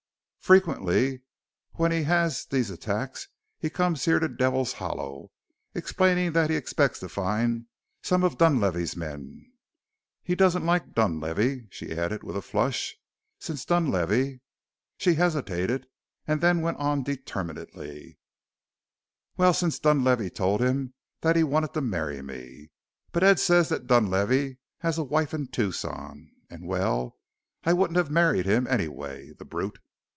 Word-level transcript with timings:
Frequently 0.51 1.21
when 1.75 1.93
he 1.93 2.03
has 2.03 2.45
these 2.45 2.69
attacks 2.69 3.29
he 3.57 3.69
comes 3.69 4.03
here 4.03 4.19
to 4.19 4.27
Devil's 4.27 4.73
Hollow, 4.73 5.31
explaining 5.73 6.33
that 6.33 6.49
he 6.49 6.57
expects 6.57 6.99
to 6.99 7.07
find 7.07 7.67
some 8.01 8.21
of 8.25 8.37
Dunlavey's 8.37 8.97
men. 8.97 9.49
He 10.21 10.35
doesn't 10.35 10.65
like 10.65 10.93
Dunlavey," 10.93 11.67
she 11.69 11.97
added 11.97 12.21
with 12.21 12.35
a 12.35 12.41
flush, 12.41 12.97
"since 13.39 13.63
Dunlavey" 13.63 14.41
She 14.97 15.13
hesitated 15.13 15.87
and 16.27 16.41
then 16.41 16.59
went 16.59 16.79
on 16.79 17.03
determinedly 17.03 18.17
"well, 19.37 19.53
since 19.53 19.79
Dunlavey 19.79 20.29
told 20.29 20.59
him 20.59 20.93
that 21.21 21.37
he 21.37 21.45
wanted 21.45 21.73
to 21.75 21.81
marry 21.81 22.21
me. 22.21 22.71
But 23.13 23.23
Ed 23.23 23.39
says 23.39 23.69
that 23.69 23.87
Dunlavey 23.87 24.57
has 24.79 24.97
a 24.97 25.03
wife 25.03 25.33
in 25.33 25.47
Tucson 25.47 26.29
and 26.49 26.67
well, 26.67 27.15
I 27.63 27.71
wouldn't 27.71 27.95
have 27.95 28.11
married 28.11 28.45
him 28.45 28.67
anyway 28.67 29.29
the 29.37 29.45
brute!" 29.45 29.79